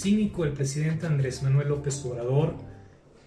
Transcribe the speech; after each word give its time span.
cínico 0.00 0.44
el 0.44 0.52
presidente 0.52 1.06
Andrés 1.06 1.42
Manuel 1.42 1.68
López 1.68 2.02
Obrador, 2.06 2.54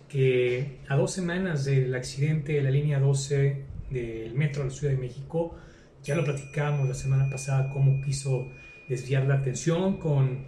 que 0.10 0.80
a 0.90 0.96
dos 0.96 1.12
semanas 1.12 1.66
del 1.66 1.94
accidente 1.94 2.54
de 2.54 2.64
la 2.64 2.72
línea 2.72 3.00
12 3.00 3.62
del 3.92 4.34
metro 4.34 4.64
de 4.64 4.70
la 4.70 4.76
Ciudad 4.76 4.94
de 4.94 5.00
México, 5.00 5.56
ya 6.04 6.16
lo 6.16 6.24
platicamos 6.24 6.88
la 6.88 6.96
semana 6.96 7.30
pasada, 7.30 7.70
cómo 7.72 8.02
quiso 8.04 8.48
desviar 8.90 9.26
la 9.26 9.36
atención 9.36 9.98
con 9.98 10.46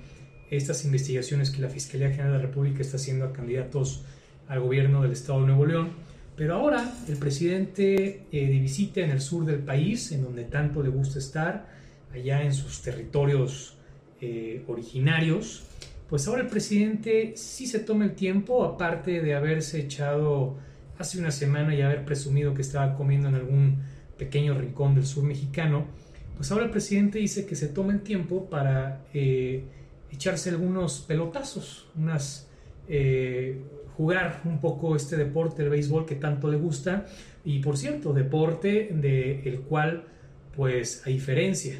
estas 0.49 0.83
investigaciones 0.83 1.51
que 1.51 1.61
la 1.61 1.69
Fiscalía 1.69 2.09
General 2.09 2.33
de 2.33 2.37
la 2.39 2.45
República 2.45 2.81
está 2.81 2.97
haciendo 2.97 3.25
a 3.25 3.33
candidatos 3.33 4.03
al 4.47 4.61
gobierno 4.61 5.03
del 5.03 5.11
Estado 5.11 5.41
de 5.41 5.47
Nuevo 5.47 5.65
León. 5.65 5.89
Pero 6.35 6.55
ahora 6.55 6.91
el 7.07 7.17
presidente 7.17 8.23
eh, 8.31 8.47
de 8.47 8.59
visita 8.59 9.01
en 9.01 9.11
el 9.11 9.21
sur 9.21 9.45
del 9.45 9.59
país, 9.59 10.11
en 10.11 10.23
donde 10.23 10.43
tanto 10.43 10.81
le 10.81 10.89
gusta 10.89 11.19
estar, 11.19 11.67
allá 12.13 12.41
en 12.41 12.53
sus 12.53 12.81
territorios 12.81 13.77
eh, 14.21 14.63
originarios, 14.67 15.65
pues 16.09 16.27
ahora 16.27 16.41
el 16.41 16.47
presidente 16.47 17.33
sí 17.35 17.67
se 17.67 17.79
toma 17.79 18.05
el 18.05 18.13
tiempo, 18.13 18.63
aparte 18.63 19.21
de 19.21 19.35
haberse 19.35 19.79
echado 19.79 20.57
hace 20.97 21.19
una 21.19 21.31
semana 21.31 21.75
y 21.75 21.81
haber 21.81 22.05
presumido 22.05 22.53
que 22.53 22.61
estaba 22.61 22.95
comiendo 22.95 23.27
en 23.27 23.35
algún 23.35 23.77
pequeño 24.17 24.53
rincón 24.53 24.95
del 24.95 25.05
sur 25.05 25.23
mexicano, 25.23 25.85
pues 26.37 26.51
ahora 26.51 26.65
el 26.65 26.71
presidente 26.71 27.19
dice 27.19 27.45
que 27.45 27.55
se 27.55 27.67
toma 27.67 27.93
el 27.93 28.01
tiempo 28.01 28.49
para 28.49 29.05
eh, 29.13 29.63
echarse 30.11 30.49
algunos 30.49 30.99
pelotazos, 31.01 31.87
unas 31.95 32.47
eh, 32.87 33.61
jugar 33.97 34.41
un 34.45 34.59
poco 34.59 34.95
este 34.95 35.15
deporte, 35.15 35.63
el 35.63 35.69
béisbol 35.69 36.05
que 36.05 36.15
tanto 36.15 36.49
le 36.49 36.57
gusta. 36.57 37.05
Y 37.43 37.59
por 37.59 37.77
cierto, 37.77 38.13
deporte 38.13 38.89
del 38.91 39.41
el 39.45 39.61
cual 39.61 40.05
pues 40.55 41.03
a 41.05 41.09
diferencia 41.09 41.79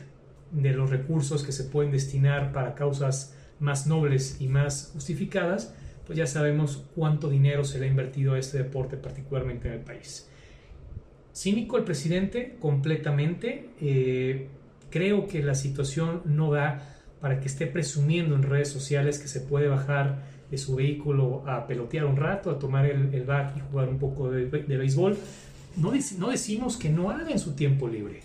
de 0.51 0.71
los 0.71 0.89
recursos 0.89 1.43
que 1.43 1.51
se 1.51 1.65
pueden 1.65 1.91
destinar 1.91 2.51
para 2.53 2.75
causas 2.75 3.35
más 3.65 3.87
nobles 3.87 4.37
y 4.39 4.47
más 4.47 4.91
justificadas, 4.93 5.73
pues 6.05 6.17
ya 6.17 6.27
sabemos 6.27 6.85
cuánto 6.95 7.29
dinero 7.29 7.63
se 7.65 7.79
le 7.79 7.87
ha 7.87 7.89
invertido 7.89 8.35
a 8.35 8.39
este 8.39 8.59
deporte, 8.59 8.95
particularmente 8.95 9.67
en 9.67 9.73
el 9.73 9.79
país. 9.81 10.29
Cínico 11.33 11.77
el 11.77 11.83
presidente, 11.83 12.57
completamente. 12.61 13.71
Eh, 13.81 14.47
creo 14.89 15.27
que 15.27 15.43
la 15.43 15.55
situación 15.55 16.21
no 16.25 16.51
da 16.51 16.95
para 17.19 17.39
que 17.39 17.47
esté 17.47 17.65
presumiendo 17.65 18.35
en 18.35 18.43
redes 18.43 18.69
sociales 18.69 19.19
que 19.19 19.27
se 19.27 19.41
puede 19.41 19.67
bajar 19.67 20.23
de 20.51 20.57
su 20.57 20.75
vehículo 20.75 21.43
a 21.47 21.65
pelotear 21.65 22.05
un 22.05 22.17
rato, 22.17 22.51
a 22.51 22.59
tomar 22.59 22.85
el, 22.85 23.13
el 23.13 23.23
bat 23.25 23.57
y 23.57 23.61
jugar 23.61 23.89
un 23.89 23.97
poco 23.97 24.29
de, 24.29 24.45
de 24.45 24.77
béisbol. 24.77 25.17
No, 25.75 25.91
no 26.19 26.29
decimos 26.29 26.77
que 26.77 26.89
no 26.89 27.09
haga 27.09 27.31
en 27.31 27.39
su 27.39 27.53
tiempo 27.53 27.87
libre. 27.87 28.21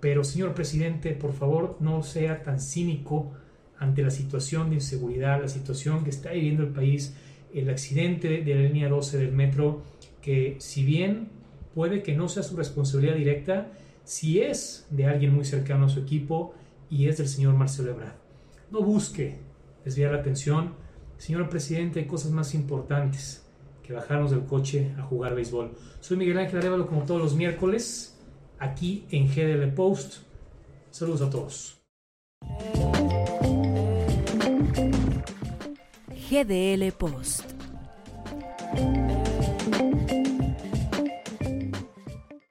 Pero, 0.00 0.24
señor 0.24 0.54
presidente, 0.54 1.12
por 1.12 1.34
favor, 1.34 1.76
no 1.80 2.02
sea 2.02 2.42
tan 2.42 2.60
cínico 2.60 3.32
ante 3.78 4.02
la 4.02 4.10
situación 4.10 4.70
de 4.70 4.76
inseguridad, 4.76 5.40
la 5.40 5.48
situación 5.48 6.04
que 6.04 6.10
está 6.10 6.32
viviendo 6.32 6.62
el 6.62 6.70
país, 6.70 7.14
el 7.54 7.70
accidente 7.70 8.42
de 8.42 8.54
la 8.54 8.62
línea 8.62 8.88
12 8.88 9.18
del 9.18 9.32
metro, 9.32 9.82
que 10.20 10.56
si 10.58 10.84
bien 10.84 11.28
puede 11.74 12.02
que 12.02 12.14
no 12.14 12.28
sea 12.28 12.42
su 12.42 12.56
responsabilidad 12.56 13.14
directa, 13.14 13.72
si 14.04 14.40
es 14.40 14.86
de 14.90 15.06
alguien 15.06 15.34
muy 15.34 15.44
cercano 15.44 15.86
a 15.86 15.88
su 15.88 16.00
equipo 16.00 16.54
y 16.90 17.06
es 17.08 17.18
del 17.18 17.28
señor 17.28 17.54
Marcelo 17.54 17.90
Ebrard. 17.90 18.16
No 18.70 18.82
busque 18.82 19.38
desviar 19.84 20.12
la 20.12 20.18
atención. 20.18 20.74
Señor 21.18 21.48
presidente, 21.48 22.00
hay 22.00 22.06
cosas 22.06 22.32
más 22.32 22.54
importantes 22.54 23.44
que 23.82 23.92
bajarnos 23.92 24.30
del 24.30 24.44
coche 24.44 24.92
a 24.98 25.02
jugar 25.02 25.34
béisbol. 25.34 25.72
Soy 26.00 26.16
Miguel 26.16 26.38
Ángel 26.38 26.58
Arevalo 26.58 26.86
como 26.86 27.04
todos 27.04 27.20
los 27.20 27.34
miércoles 27.34 28.18
aquí 28.58 29.06
en 29.10 29.28
GDL 29.28 29.72
Post. 29.74 30.18
Saludos 30.90 31.22
a 31.22 31.30
todos. 31.30 31.78
GDL 36.28 36.92
Post. 36.92 37.57